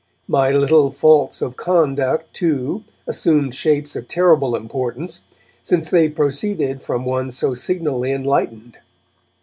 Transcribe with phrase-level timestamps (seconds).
[0.27, 5.25] My little faults of conduct, too, assumed shapes of terrible importance,
[5.61, 8.79] since they proceeded from one so signally enlightened.